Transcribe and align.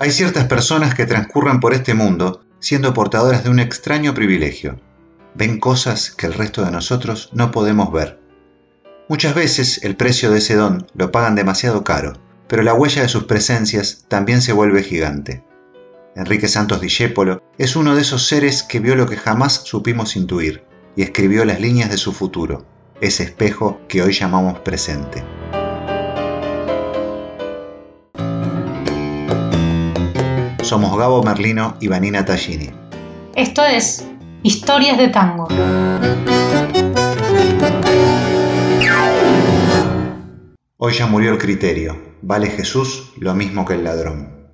Hay 0.00 0.12
ciertas 0.12 0.44
personas 0.44 0.94
que 0.94 1.06
transcurren 1.06 1.58
por 1.58 1.74
este 1.74 1.92
mundo 1.92 2.42
siendo 2.60 2.94
portadoras 2.94 3.42
de 3.42 3.50
un 3.50 3.58
extraño 3.58 4.14
privilegio. 4.14 4.80
Ven 5.34 5.58
cosas 5.58 6.12
que 6.12 6.26
el 6.26 6.34
resto 6.34 6.64
de 6.64 6.70
nosotros 6.70 7.30
no 7.32 7.50
podemos 7.50 7.92
ver. 7.92 8.20
Muchas 9.08 9.34
veces 9.34 9.82
el 9.82 9.96
precio 9.96 10.30
de 10.30 10.38
ese 10.38 10.54
don 10.54 10.86
lo 10.94 11.10
pagan 11.10 11.34
demasiado 11.34 11.82
caro, 11.82 12.12
pero 12.46 12.62
la 12.62 12.74
huella 12.74 13.02
de 13.02 13.08
sus 13.08 13.24
presencias 13.24 14.04
también 14.06 14.40
se 14.40 14.52
vuelve 14.52 14.84
gigante. 14.84 15.42
Enrique 16.14 16.46
Santos 16.46 16.80
Discépolo 16.80 17.42
es 17.58 17.74
uno 17.74 17.96
de 17.96 18.02
esos 18.02 18.26
seres 18.26 18.62
que 18.62 18.80
vio 18.80 18.94
lo 18.94 19.06
que 19.06 19.16
jamás 19.16 19.62
supimos 19.64 20.14
intuir 20.14 20.64
y 20.94 21.02
escribió 21.02 21.44
las 21.44 21.60
líneas 21.60 21.90
de 21.90 21.96
su 21.96 22.12
futuro, 22.12 22.66
ese 23.00 23.24
espejo 23.24 23.80
que 23.88 24.02
hoy 24.02 24.12
llamamos 24.12 24.60
presente. 24.60 25.24
Somos 30.68 30.98
Gabo 30.98 31.22
Merlino 31.22 31.78
y 31.80 31.88
Vanina 31.88 32.26
Tallini. 32.26 32.68
Esto 33.34 33.64
es 33.64 34.06
Historias 34.42 34.98
de 34.98 35.08
Tango. 35.08 35.48
Hoy 40.76 40.92
ya 40.92 41.06
murió 41.06 41.32
el 41.32 41.38
criterio. 41.38 41.96
Vale 42.20 42.48
Jesús 42.48 43.14
lo 43.16 43.34
mismo 43.34 43.64
que 43.64 43.76
el 43.76 43.84
ladrón. 43.84 44.50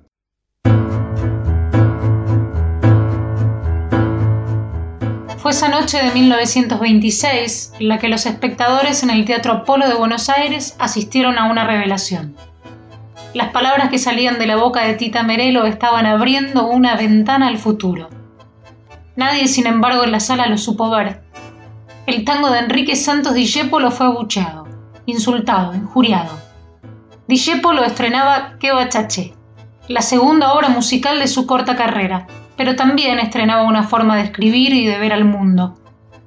Fue 5.35 5.51
esa 5.51 5.67
noche 5.67 6.01
de 6.01 6.11
1926 6.13 7.73
en 7.81 7.89
la 7.89 7.99
que 7.99 8.07
los 8.07 8.25
espectadores 8.25 9.03
en 9.03 9.09
el 9.09 9.25
Teatro 9.25 9.51
Apolo 9.51 9.89
de 9.89 9.95
Buenos 9.95 10.29
Aires 10.29 10.77
asistieron 10.79 11.37
a 11.37 11.51
una 11.51 11.67
revelación. 11.67 12.37
Las 13.35 13.49
palabras 13.49 13.89
que 13.89 13.97
salían 13.97 14.39
de 14.39 14.47
la 14.47 14.55
boca 14.55 14.85
de 14.87 14.93
Tita 14.93 15.21
Merelo 15.21 15.65
estaban 15.65 16.05
abriendo 16.05 16.67
una 16.67 16.95
ventana 16.95 17.49
al 17.49 17.57
futuro. 17.57 18.07
Nadie, 19.17 19.49
sin 19.49 19.67
embargo, 19.67 20.05
en 20.05 20.13
la 20.13 20.21
sala 20.21 20.47
lo 20.47 20.57
supo 20.57 20.89
ver. 20.89 21.21
El 22.05 22.23
tango 22.23 22.49
de 22.49 22.59
Enrique 22.59 22.95
Santos 22.95 23.33
Discépolo 23.33 23.91
fue 23.91 24.05
abucheado, 24.05 24.69
insultado, 25.05 25.75
injuriado. 25.75 26.31
Discépolo 27.27 27.83
estrenaba 27.83 28.57
Que 28.57 28.71
Bachaché, 28.71 29.33
la 29.89 30.01
segunda 30.01 30.53
obra 30.53 30.69
musical 30.69 31.19
de 31.19 31.27
su 31.27 31.45
corta 31.45 31.75
carrera, 31.75 32.27
pero 32.55 32.77
también 32.77 33.19
estrenaba 33.19 33.63
una 33.63 33.83
forma 33.83 34.15
de 34.15 34.23
escribir 34.23 34.73
y 34.73 34.85
de 34.85 34.97
ver 34.97 35.11
al 35.11 35.25
mundo, 35.25 35.77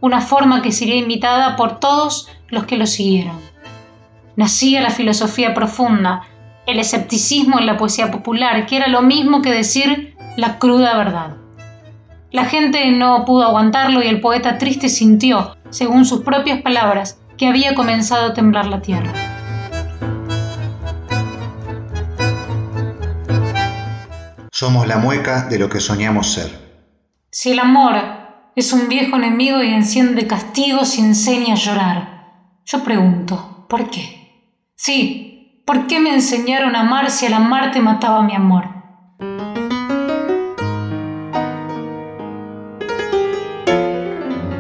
una 0.03 0.21
forma 0.21 0.61
que 0.61 0.73
sería 0.73 0.97
imitada 0.97 1.57
por 1.57 1.81
todos 1.81 2.29
los 2.49 2.65
que 2.65 2.77
lo 2.77 2.85
siguieron. 2.85 3.41
Nacía 4.37 4.83
la 4.83 4.91
filosofía 4.91 5.55
profunda, 5.55 6.27
el 6.69 6.79
escepticismo 6.79 7.59
en 7.59 7.65
la 7.67 7.79
poesía 7.79 8.11
popular, 8.11 8.67
que 8.67 8.77
era 8.77 8.89
lo 8.89 9.01
mismo 9.01 9.41
que 9.41 9.51
decir 9.51 10.15
la 10.37 10.59
cruda 10.59 10.97
verdad. 10.99 11.37
La 12.31 12.45
gente 12.45 12.91
no 12.91 13.25
pudo 13.25 13.45
aguantarlo 13.45 14.03
y 14.03 14.07
el 14.07 14.21
poeta 14.21 14.59
triste 14.59 14.91
sintió, 14.91 15.57
según 15.71 16.05
sus 16.05 16.21
propias 16.21 16.61
palabras, 16.61 17.21
que 17.39 17.47
había 17.47 17.75
comenzado 17.75 18.27
a 18.27 18.35
temblar 18.35 18.67
la 18.67 18.83
tierra. 18.83 19.13
Somos 24.53 24.87
la 24.87 24.99
mueca 24.99 25.45
de 25.49 25.59
lo 25.59 25.71
que 25.71 25.81
soñamos 25.81 26.33
ser. 26.35 26.51
Si 27.31 27.53
el 27.53 27.61
amor 27.61 27.95
es 28.57 28.75
un 28.75 28.89
viejo 28.89 29.17
enemigo 29.17 29.63
y 29.63 29.73
enciende 29.73 30.27
castigos 30.27 30.99
y 30.99 31.01
enseña 31.01 31.55
a 31.55 31.57
llorar, 31.57 32.09
yo 32.67 32.85
pregunto, 32.85 33.67
¿por 33.71 33.89
qué? 33.89 34.19
Sí, 34.77 35.29
¿Por 35.69 35.87
qué 35.87 36.01
me 36.01 36.15
enseñaron 36.15 36.75
a 36.75 36.81
amar 36.81 37.11
si 37.11 37.27
al 37.27 37.35
amarte 37.35 37.79
mataba 37.83 38.23
mi 38.23 38.35
amor? 38.35 38.65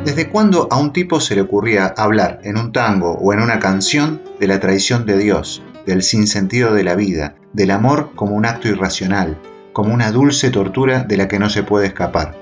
¿Desde 0.04 0.28
cuándo 0.28 0.68
a 0.70 0.76
un 0.76 0.92
tipo 0.92 1.18
se 1.20 1.34
le 1.34 1.40
ocurría 1.40 1.86
hablar 1.96 2.40
en 2.44 2.58
un 2.58 2.72
tango 2.72 3.12
o 3.12 3.32
en 3.32 3.40
una 3.40 3.58
canción 3.58 4.20
de 4.38 4.48
la 4.48 4.60
traición 4.60 5.06
de 5.06 5.16
Dios, 5.16 5.62
del 5.86 6.02
sinsentido 6.02 6.74
de 6.74 6.84
la 6.84 6.94
vida, 6.94 7.36
del 7.54 7.70
amor 7.70 8.10
como 8.14 8.36
un 8.36 8.44
acto 8.44 8.68
irracional, 8.68 9.38
como 9.72 9.94
una 9.94 10.12
dulce 10.12 10.50
tortura 10.50 11.04
de 11.04 11.16
la 11.16 11.26
que 11.26 11.38
no 11.38 11.48
se 11.48 11.62
puede 11.62 11.86
escapar? 11.86 12.36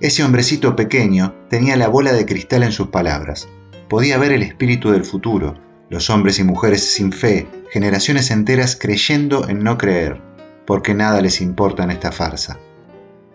Ese 0.00 0.24
hombrecito 0.24 0.74
pequeño 0.74 1.36
tenía 1.48 1.76
la 1.76 1.86
bola 1.86 2.12
de 2.12 2.26
cristal 2.26 2.64
en 2.64 2.72
sus 2.72 2.88
palabras. 2.88 3.48
Podía 3.88 4.18
ver 4.18 4.32
el 4.32 4.42
espíritu 4.42 4.90
del 4.90 5.04
futuro, 5.04 5.54
los 5.92 6.08
hombres 6.08 6.38
y 6.38 6.42
mujeres 6.42 6.94
sin 6.94 7.12
fe, 7.12 7.46
generaciones 7.70 8.30
enteras 8.30 8.78
creyendo 8.80 9.46
en 9.50 9.62
no 9.62 9.76
creer, 9.76 10.18
porque 10.66 10.94
nada 10.94 11.20
les 11.20 11.42
importa 11.42 11.84
en 11.84 11.90
esta 11.90 12.10
farsa. 12.10 12.58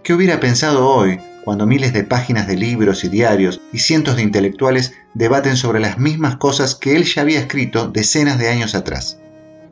¿Qué 0.04 0.16
hubiera 0.16 0.40
pensado 0.40 0.90
hoy 0.90 1.20
cuando 1.46 1.68
miles 1.68 1.94
de 1.94 2.04
páginas 2.04 2.48
de 2.48 2.56
libros 2.56 3.04
y 3.04 3.10
diarios 3.10 3.62
y 3.72 3.78
cientos 3.78 4.16
de 4.16 4.24
intelectuales 4.24 4.96
debaten 5.14 5.56
sobre 5.56 5.80
las 5.80 6.00
mismas 6.00 6.38
cosas 6.38 6.74
que 6.74 6.96
él 6.96 7.04
ya 7.04 7.22
había 7.22 7.40
escrito 7.40 7.90
decenas 7.90 8.40
de 8.40 8.50
años 8.50 8.74
atrás? 8.74 9.20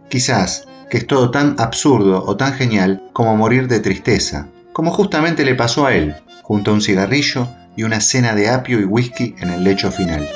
Quizás 0.09 0.67
que 0.91 0.97
es 0.97 1.07
todo 1.07 1.31
tan 1.31 1.55
absurdo 1.57 2.23
o 2.23 2.37
tan 2.37 2.53
genial 2.53 3.01
como 3.13 3.35
morir 3.35 3.67
de 3.67 3.79
tristeza, 3.79 4.47
como 4.73 4.91
justamente 4.91 5.43
le 5.43 5.55
pasó 5.55 5.87
a 5.87 5.95
él, 5.95 6.13
junto 6.43 6.69
a 6.69 6.75
un 6.75 6.81
cigarrillo 6.81 7.47
y 7.75 7.81
una 7.81 7.99
cena 7.99 8.35
de 8.35 8.47
apio 8.47 8.79
y 8.79 8.83
whisky 8.83 9.33
en 9.39 9.49
el 9.49 9.63
lecho 9.63 9.91
final. 9.91 10.29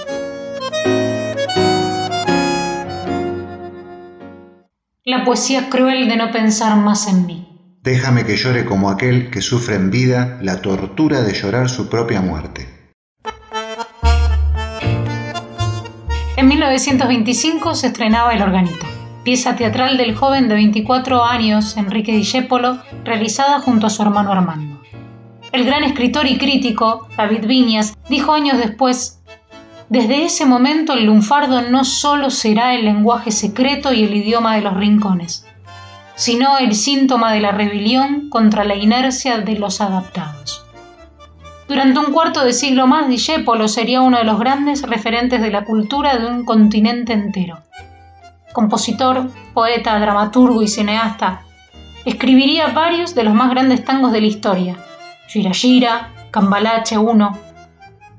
La 5.09 5.25
poesía 5.25 5.69
cruel 5.69 6.07
de 6.07 6.17
no 6.17 6.31
pensar 6.31 6.77
más 6.77 7.07
en 7.07 7.25
mí. 7.25 7.47
Déjame 7.81 8.25
que 8.25 8.37
llore 8.37 8.63
como 8.63 8.91
aquel 8.91 9.31
que 9.31 9.41
sufre 9.41 9.73
en 9.73 9.89
vida 9.89 10.37
la 10.43 10.61
tortura 10.61 11.23
de 11.23 11.33
llorar 11.33 11.67
su 11.67 11.89
propia 11.89 12.21
muerte. 12.21 12.69
En 16.37 16.47
1925 16.47 17.73
se 17.73 17.87
estrenaba 17.87 18.35
El 18.35 18.43
Organito, 18.43 18.85
pieza 19.23 19.55
teatral 19.55 19.97
del 19.97 20.13
joven 20.13 20.47
de 20.47 20.53
24 20.53 21.25
años, 21.25 21.75
Enrique 21.75 22.11
Discépolo, 22.11 22.77
realizada 23.03 23.61
junto 23.61 23.87
a 23.87 23.89
su 23.89 24.03
hermano 24.03 24.31
Armando. 24.31 24.79
El 25.51 25.65
gran 25.65 25.83
escritor 25.83 26.27
y 26.27 26.37
crítico, 26.37 27.07
David 27.17 27.47
Viñas, 27.47 27.97
dijo 28.09 28.31
años 28.31 28.59
después 28.59 29.18
desde 29.89 30.23
ese 30.23 30.45
momento 30.45 30.93
el 30.93 31.05
lunfardo 31.05 31.63
no 31.63 31.83
solo 31.83 32.29
será 32.29 32.75
el 32.75 32.85
lenguaje 32.85 33.31
secreto 33.31 33.91
y 33.91 34.03
el 34.03 34.15
idioma 34.15 34.55
de 34.55 34.61
los 34.61 34.75
rincones, 34.75 35.47
sino 36.15 36.59
el 36.59 36.75
síntoma 36.75 37.33
de 37.33 37.41
la 37.41 37.51
rebelión 37.51 38.29
contra 38.29 38.63
la 38.63 38.75
inercia 38.75 39.39
de 39.39 39.57
los 39.57 39.81
adaptados. 39.81 40.63
Durante 41.67 41.99
un 41.99 42.11
cuarto 42.11 42.43
de 42.43 42.53
siglo 42.53 42.87
más, 42.87 43.07
Discépolo 43.09 43.67
sería 43.67 44.01
uno 44.01 44.17
de 44.17 44.23
los 44.23 44.39
grandes 44.39 44.83
referentes 44.83 45.41
de 45.41 45.51
la 45.51 45.65
cultura 45.65 46.17
de 46.17 46.25
un 46.25 46.45
continente 46.45 47.13
entero. 47.13 47.59
Compositor, 48.53 49.29
poeta, 49.53 49.99
dramaturgo 49.99 50.61
y 50.61 50.67
cineasta, 50.67 51.41
escribiría 52.05 52.67
varios 52.67 53.15
de 53.15 53.23
los 53.23 53.33
más 53.33 53.49
grandes 53.49 53.83
tangos 53.85 54.11
de 54.11 54.21
la 54.21 54.27
historia, 54.27 54.77
Gira, 55.27 56.11
Cambalache 56.31 56.95
I, 56.95 57.48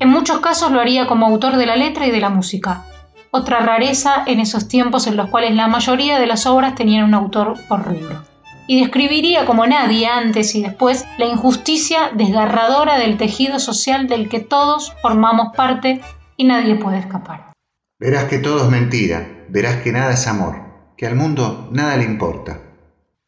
en 0.01 0.09
muchos 0.09 0.41
casos 0.41 0.73
lo 0.73 0.81
haría 0.81 1.07
como 1.07 1.27
autor 1.27 1.57
de 1.57 1.67
la 1.67 1.77
letra 1.77 2.07
y 2.07 2.11
de 2.11 2.21
la 2.21 2.31
música, 2.31 2.87
otra 3.31 3.61
rareza 3.61 4.25
en 4.27 4.41
esos 4.41 4.67
tiempos 4.67 5.07
en 5.07 5.17
los 5.17 5.29
cuales 5.29 5.55
la 5.55 5.69
mayoría 5.69 6.19
de 6.19 6.27
las 6.27 6.47
obras 6.47 6.75
tenían 6.75 7.05
un 7.05 7.13
autor 7.13 7.55
por 7.69 7.85
rubro. 7.85 8.25
Y 8.67 8.81
describiría 8.81 9.45
como 9.45 9.67
nadie 9.67 10.07
antes 10.07 10.55
y 10.55 10.63
después 10.63 11.05
la 11.19 11.27
injusticia 11.27 12.13
desgarradora 12.15 12.99
del 12.99 13.19
tejido 13.19 13.59
social 13.59 14.09
del 14.09 14.31
que 14.31 14.41
todos 14.41 14.95
formamos 15.03 15.55
parte 15.55 16.01
y 16.37 16.45
nadie 16.45 16.77
puede 16.77 16.99
escapar. 16.99 17.53
Verás 17.99 18.25
que 18.25 18.39
todo 18.39 18.65
es 18.65 18.71
mentira, 18.71 19.45
verás 19.51 19.83
que 19.83 19.93
nada 19.93 20.15
es 20.15 20.27
amor, 20.27 20.95
que 20.97 21.07
al 21.07 21.15
mundo 21.15 21.69
nada 21.73 21.99
le 21.99 22.05
importa. 22.05 22.59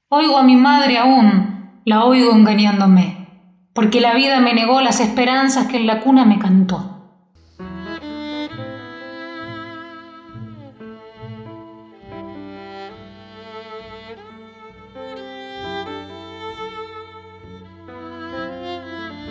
Oigo 0.08 0.38
a 0.38 0.42
mi 0.42 0.56
madre 0.56 0.96
aún, 0.96 1.82
la 1.84 2.04
oigo 2.04 2.32
engañándome 2.32 3.21
porque 3.74 4.00
la 4.00 4.14
vida 4.14 4.40
me 4.40 4.52
negó 4.52 4.80
las 4.80 5.00
esperanzas 5.00 5.66
que 5.66 5.78
en 5.78 5.86
la 5.86 6.00
cuna 6.00 6.24
me 6.24 6.38
cantó. 6.38 6.88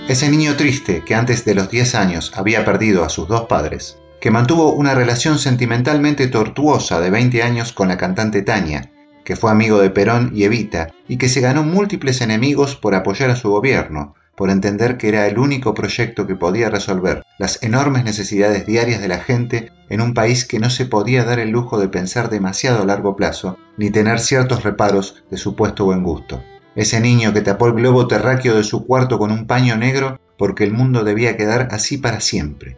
Ese 0.07 0.29
niño 0.29 0.55
triste 0.55 1.03
que 1.05 1.15
antes 1.15 1.45
de 1.45 1.55
los 1.55 1.69
10 1.69 1.95
años 1.95 2.33
había 2.35 2.65
perdido 2.65 3.05
a 3.05 3.09
sus 3.09 3.29
dos 3.29 3.43
padres, 3.43 3.97
que 4.19 4.29
mantuvo 4.29 4.73
una 4.73 4.93
relación 4.93 5.39
sentimentalmente 5.39 6.27
tortuosa 6.27 6.99
de 6.99 7.09
20 7.09 7.43
años 7.43 7.71
con 7.71 7.87
la 7.87 7.97
cantante 7.97 8.41
Tania, 8.41 8.91
que 9.23 9.37
fue 9.37 9.51
amigo 9.51 9.79
de 9.79 9.89
Perón 9.89 10.31
y 10.35 10.43
Evita 10.43 10.89
y 11.07 11.17
que 11.17 11.29
se 11.29 11.39
ganó 11.39 11.63
múltiples 11.63 12.19
enemigos 12.19 12.75
por 12.75 12.93
apoyar 12.93 13.29
a 13.29 13.37
su 13.37 13.51
gobierno, 13.51 14.15
por 14.35 14.49
entender 14.49 14.97
que 14.97 15.09
era 15.09 15.27
el 15.27 15.37
único 15.37 15.73
proyecto 15.73 16.27
que 16.27 16.35
podía 16.35 16.69
resolver 16.69 17.23
las 17.37 17.61
enormes 17.63 18.03
necesidades 18.03 18.65
diarias 18.65 19.01
de 19.01 19.07
la 19.07 19.19
gente 19.19 19.71
en 19.89 20.01
un 20.01 20.13
país 20.13 20.45
que 20.45 20.59
no 20.59 20.69
se 20.69 20.85
podía 20.85 21.23
dar 21.23 21.39
el 21.39 21.49
lujo 21.49 21.77
de 21.79 21.89
pensar 21.89 22.29
demasiado 22.29 22.81
a 22.81 22.85
largo 22.85 23.15
plazo 23.15 23.57
ni 23.77 23.89
tener 23.89 24.19
ciertos 24.19 24.63
reparos 24.63 25.23
de 25.29 25.37
supuesto 25.37 25.85
buen 25.85 26.03
gusto. 26.03 26.43
ese 26.75 27.01
niño 27.01 27.33
que 27.33 27.41
tapó 27.41 27.67
el 27.67 27.73
globo 27.73 28.07
terráqueo 28.07 28.55
de 28.55 28.63
su 28.63 28.85
cuarto 28.85 29.19
con 29.19 29.31
un 29.31 29.45
paño 29.45 29.75
negro 29.75 30.19
porque 30.37 30.63
el 30.63 30.73
mundo 30.73 31.03
debía 31.03 31.37
quedar 31.37 31.67
así 31.71 31.97
para 31.97 32.19
siempre. 32.19 32.77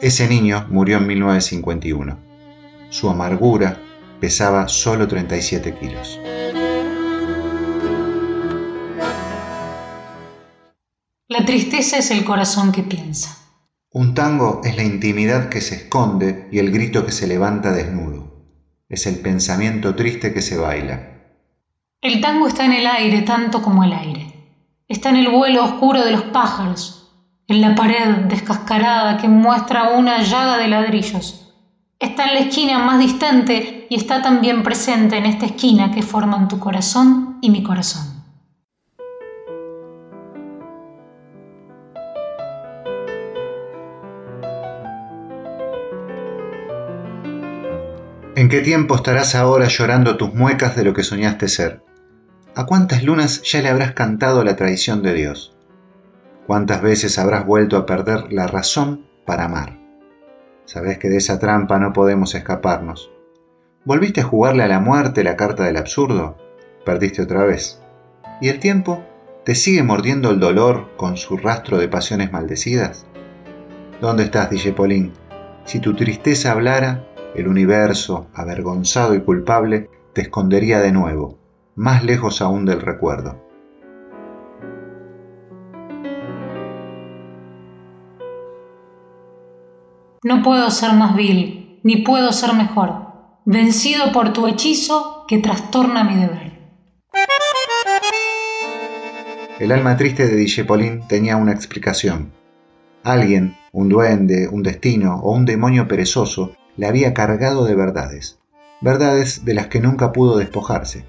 Ese 0.00 0.28
niño 0.28 0.66
murió 0.68 0.98
en 0.98 1.06
1951. 1.06 2.18
Su 2.90 3.08
amargura 3.08 3.78
pesaba 4.20 4.68
solo 4.68 5.08
37 5.08 5.74
kilos. 5.80 6.20
La 11.32 11.46
tristeza 11.46 11.96
es 11.96 12.10
el 12.10 12.24
corazón 12.24 12.72
que 12.72 12.82
piensa. 12.82 13.38
Un 13.90 14.12
tango 14.12 14.60
es 14.64 14.76
la 14.76 14.82
intimidad 14.82 15.48
que 15.48 15.62
se 15.62 15.76
esconde 15.76 16.46
y 16.52 16.58
el 16.58 16.70
grito 16.70 17.06
que 17.06 17.12
se 17.12 17.26
levanta 17.26 17.72
desnudo. 17.72 18.44
Es 18.90 19.06
el 19.06 19.20
pensamiento 19.20 19.94
triste 19.94 20.34
que 20.34 20.42
se 20.42 20.58
baila. 20.58 21.22
El 22.02 22.20
tango 22.20 22.48
está 22.48 22.66
en 22.66 22.74
el 22.74 22.86
aire 22.86 23.22
tanto 23.22 23.62
como 23.62 23.82
el 23.82 23.94
aire. 23.94 24.26
Está 24.88 25.08
en 25.08 25.16
el 25.16 25.30
vuelo 25.30 25.64
oscuro 25.64 26.04
de 26.04 26.12
los 26.12 26.24
pájaros, 26.24 27.10
en 27.48 27.62
la 27.62 27.74
pared 27.74 28.26
descascarada 28.28 29.16
que 29.16 29.28
muestra 29.28 29.88
una 29.88 30.20
llaga 30.22 30.58
de 30.58 30.68
ladrillos. 30.68 31.54
Está 31.98 32.26
en 32.26 32.34
la 32.34 32.40
esquina 32.40 32.78
más 32.80 32.98
distante 32.98 33.86
y 33.88 33.94
está 33.94 34.20
también 34.20 34.62
presente 34.62 35.16
en 35.16 35.24
esta 35.24 35.46
esquina 35.46 35.92
que 35.92 36.02
forman 36.02 36.48
tu 36.48 36.58
corazón 36.58 37.38
y 37.40 37.48
mi 37.48 37.62
corazón. 37.62 38.21
¿En 48.42 48.48
qué 48.48 48.60
tiempo 48.60 48.96
estarás 48.96 49.36
ahora 49.36 49.68
llorando 49.68 50.16
tus 50.16 50.34
muecas 50.34 50.74
de 50.74 50.82
lo 50.82 50.94
que 50.94 51.04
soñaste 51.04 51.46
ser? 51.46 51.84
¿A 52.56 52.66
cuántas 52.66 53.04
lunas 53.04 53.40
ya 53.42 53.62
le 53.62 53.68
habrás 53.68 53.92
cantado 53.92 54.42
la 54.42 54.56
traición 54.56 55.00
de 55.00 55.14
Dios? 55.14 55.56
¿Cuántas 56.48 56.82
veces 56.82 57.20
habrás 57.20 57.46
vuelto 57.46 57.76
a 57.76 57.86
perder 57.86 58.32
la 58.32 58.48
razón 58.48 59.06
para 59.24 59.44
amar? 59.44 59.78
Sabes 60.64 60.98
que 60.98 61.08
de 61.08 61.18
esa 61.18 61.38
trampa 61.38 61.78
no 61.78 61.92
podemos 61.92 62.34
escaparnos. 62.34 63.12
¿Volviste 63.84 64.22
a 64.22 64.24
jugarle 64.24 64.64
a 64.64 64.68
la 64.68 64.80
muerte 64.80 65.22
la 65.22 65.36
carta 65.36 65.62
del 65.62 65.76
absurdo? 65.76 66.36
Perdiste 66.84 67.22
otra 67.22 67.44
vez. 67.44 67.80
¿Y 68.40 68.48
el 68.48 68.58
tiempo 68.58 69.04
te 69.44 69.54
sigue 69.54 69.84
mordiendo 69.84 70.32
el 70.32 70.40
dolor 70.40 70.96
con 70.96 71.16
su 71.16 71.36
rastro 71.36 71.78
de 71.78 71.86
pasiones 71.86 72.32
maldecidas? 72.32 73.06
¿Dónde 74.00 74.24
estás, 74.24 74.50
DJ 74.50 74.72
Polín? 74.72 75.12
Si 75.64 75.78
tu 75.78 75.94
tristeza 75.94 76.50
hablara, 76.50 77.06
el 77.34 77.48
universo, 77.48 78.26
avergonzado 78.34 79.14
y 79.14 79.20
culpable, 79.20 79.88
te 80.12 80.22
escondería 80.22 80.80
de 80.80 80.92
nuevo, 80.92 81.38
más 81.74 82.04
lejos 82.04 82.42
aún 82.42 82.64
del 82.64 82.80
recuerdo. 82.80 83.40
No 90.24 90.42
puedo 90.42 90.70
ser 90.70 90.92
más 90.92 91.16
vil, 91.16 91.80
ni 91.82 91.96
puedo 91.98 92.30
ser 92.32 92.54
mejor, 92.54 92.92
vencido 93.44 94.12
por 94.12 94.32
tu 94.32 94.46
hechizo 94.46 95.24
que 95.26 95.38
trastorna 95.38 96.04
mi 96.04 96.14
deber. 96.14 96.52
El 99.58 99.72
alma 99.72 99.96
triste 99.96 100.26
de 100.26 100.36
Dijepolín 100.36 101.06
tenía 101.08 101.36
una 101.36 101.52
explicación. 101.52 102.32
Alguien, 103.04 103.56
un 103.72 103.88
duende, 103.88 104.48
un 104.48 104.62
destino 104.62 105.16
o 105.16 105.32
un 105.32 105.44
demonio 105.44 105.88
perezoso, 105.88 106.52
le 106.76 106.86
había 106.86 107.14
cargado 107.14 107.64
de 107.64 107.74
verdades, 107.74 108.38
verdades 108.80 109.44
de 109.44 109.54
las 109.54 109.68
que 109.68 109.80
nunca 109.80 110.12
pudo 110.12 110.38
despojarse. 110.38 111.04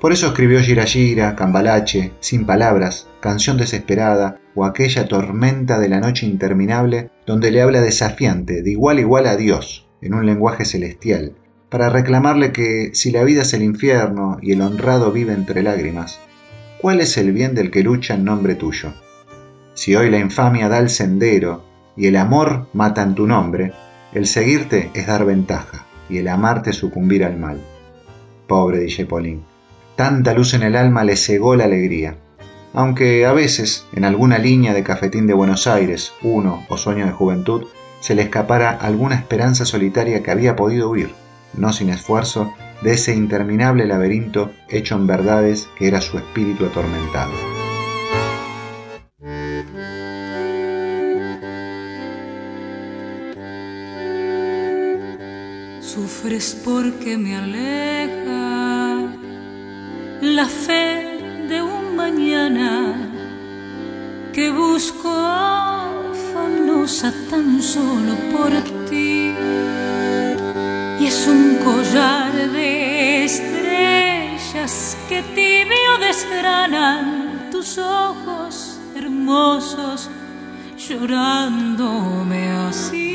Por 0.00 0.12
eso 0.12 0.28
escribió 0.28 0.60
Gira, 0.60 1.36
Cambalache, 1.36 2.12
Sin 2.20 2.46
Palabras, 2.46 3.06
Canción 3.20 3.58
Desesperada 3.58 4.40
o 4.54 4.64
aquella 4.64 5.08
tormenta 5.08 5.78
de 5.78 5.88
la 5.90 6.00
noche 6.00 6.26
interminable 6.26 7.10
donde 7.26 7.50
le 7.50 7.60
habla 7.60 7.82
desafiante, 7.82 8.62
de 8.62 8.70
igual 8.70 8.96
a 8.96 9.00
igual 9.02 9.26
a 9.26 9.36
Dios, 9.36 9.86
en 10.00 10.14
un 10.14 10.24
lenguaje 10.24 10.64
celestial, 10.64 11.34
para 11.68 11.90
reclamarle 11.90 12.50
que 12.50 12.90
si 12.94 13.10
la 13.10 13.24
vida 13.24 13.42
es 13.42 13.52
el 13.52 13.62
infierno 13.62 14.38
y 14.40 14.52
el 14.52 14.62
honrado 14.62 15.12
vive 15.12 15.34
entre 15.34 15.62
lágrimas, 15.62 16.18
¿cuál 16.80 17.00
es 17.00 17.16
el 17.18 17.32
bien 17.32 17.54
del 17.54 17.70
que 17.70 17.82
lucha 17.82 18.14
en 18.14 18.24
nombre 18.24 18.54
tuyo? 18.54 18.94
Si 19.74 19.94
hoy 19.94 20.10
la 20.10 20.18
infamia 20.18 20.68
da 20.68 20.78
el 20.78 20.90
sendero 20.90 21.64
y 21.96 22.06
el 22.06 22.16
amor 22.16 22.68
mata 22.72 23.02
en 23.02 23.14
tu 23.14 23.26
nombre, 23.26 23.72
el 24.12 24.26
seguirte 24.26 24.90
es 24.94 25.06
dar 25.06 25.24
ventaja 25.24 25.86
y 26.08 26.18
el 26.18 26.28
amarte 26.28 26.72
sucumbir 26.72 27.24
al 27.24 27.36
mal. 27.36 27.60
Pobre 28.48 28.80
DJ 28.80 29.06
Paulín. 29.06 29.44
Tanta 29.94 30.34
luz 30.34 30.54
en 30.54 30.62
el 30.62 30.74
alma 30.74 31.04
le 31.04 31.16
cegó 31.16 31.54
la 31.54 31.64
alegría. 31.64 32.16
Aunque 32.72 33.26
a 33.26 33.32
veces, 33.32 33.86
en 33.92 34.04
alguna 34.04 34.38
línea 34.38 34.74
de 34.74 34.82
Cafetín 34.82 35.26
de 35.26 35.34
Buenos 35.34 35.66
Aires, 35.66 36.12
uno 36.22 36.64
o 36.68 36.76
Sueño 36.76 37.06
de 37.06 37.12
Juventud, 37.12 37.66
se 38.00 38.14
le 38.14 38.22
escapara 38.22 38.70
alguna 38.70 39.14
esperanza 39.14 39.64
solitaria 39.64 40.22
que 40.22 40.30
había 40.30 40.56
podido 40.56 40.90
huir, 40.90 41.10
no 41.54 41.72
sin 41.72 41.90
esfuerzo, 41.90 42.52
de 42.82 42.94
ese 42.94 43.14
interminable 43.14 43.86
laberinto 43.86 44.52
hecho 44.68 44.96
en 44.96 45.06
verdades 45.06 45.68
que 45.76 45.86
era 45.86 46.00
su 46.00 46.16
espíritu 46.16 46.66
atormentado. 46.66 47.59
Sufres 56.20 56.54
porque 56.62 57.16
me 57.16 57.34
aleja 57.34 59.08
la 60.20 60.46
fe 60.46 61.18
de 61.48 61.62
un 61.62 61.96
mañana 61.96 62.94
que 64.30 64.50
busco 64.50 65.10
afanosa 65.10 67.10
tan 67.30 67.62
solo 67.62 68.12
por 68.32 68.50
ti. 68.90 69.32
Y 71.00 71.06
es 71.06 71.26
un 71.26 71.56
collar 71.64 72.34
de 72.52 73.24
estrellas 73.24 74.98
que 75.08 75.22
tibio 75.22 76.06
desgranan 76.06 77.48
tus 77.50 77.78
ojos 77.78 78.78
hermosos 78.94 80.10
llorándome 80.76 82.50
así. 82.68 83.09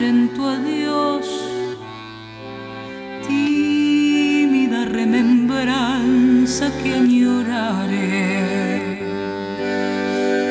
En 0.00 0.32
tu 0.34 0.46
adiós. 0.46 1.26
Tímida 3.26 4.86
remembranza 4.86 6.70
que 6.82 6.94
añoraré. 6.94 8.30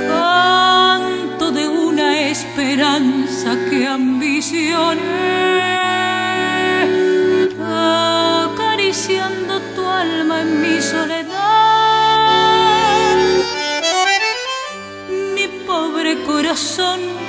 Canto 0.08 1.52
de 1.52 1.68
una 1.68 2.20
esperanza 2.30 3.58
que 3.70 3.88
ambicioné. 3.88 5.02
Acariciando 8.46 9.60
tu 9.76 9.84
alma 9.84 10.42
en 10.42 10.62
mi 10.62 10.82
soledad. 10.82 11.32
Mi 15.36 15.48
pobre 15.66 16.22
corazón 16.24 17.21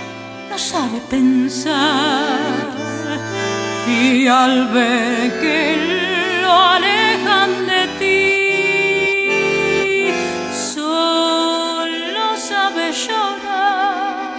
no 0.52 0.58
sabe 0.58 1.00
pensar. 1.08 1.80
Y 3.88 4.26
al 4.26 4.68
ver 4.68 5.40
que 5.40 5.60
lo 6.42 6.52
alejan 6.76 7.50
de 7.70 7.82
ti 8.00 8.22
solo 10.74 12.24
sabe 12.50 12.84
llorar 13.04 14.34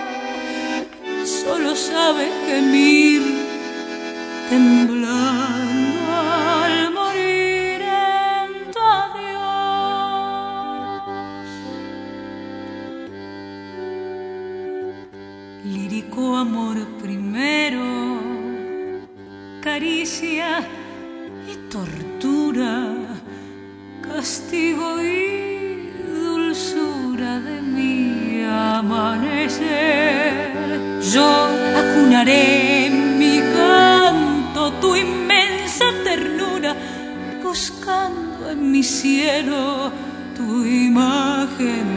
solo 1.26 1.76
sabe 1.76 2.26
gemir 2.46 3.24
temblando 4.50 5.73
castigo 24.02 25.02
y 25.02 25.92
dulzura 26.14 27.40
de 27.40 27.62
mi 27.62 28.44
amanecer. 28.44 29.72
Yo 31.14 31.28
acunaré 31.82 32.88
en 32.88 33.18
mi 33.18 33.40
canto 33.40 34.72
tu 34.82 34.96
inmensa 34.96 35.86
ternura, 36.04 36.76
buscando 37.44 38.52
en 38.52 38.72
mi 38.72 38.84
cielo 38.84 39.92
tu 40.36 40.66
imagen 40.66 41.93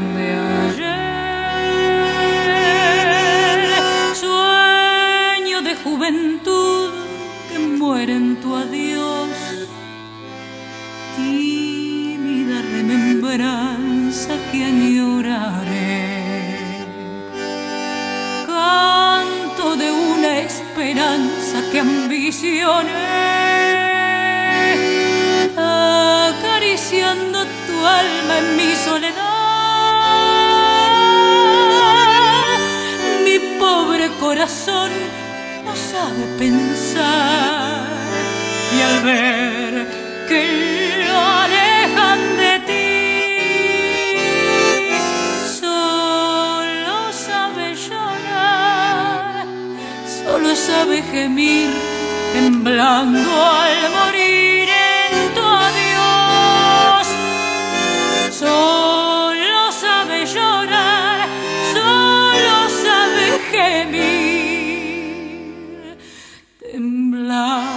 sabe 36.17 36.27
pensar 36.39 37.85
y 38.75 38.81
al 38.81 39.03
ver 39.03 39.87
que 40.29 41.05
lo 41.07 41.19
alejan 41.19 42.21
de 42.37 42.53
ti 42.69 44.19
solo 45.61 47.13
sabe 47.13 47.75
llorar 47.75 49.47
solo 50.25 50.57
sabe 50.57 51.03
gemir 51.03 51.71
temblando 52.33 53.31
al 53.45 53.91
morir 53.91 54.56
now. 67.37 67.76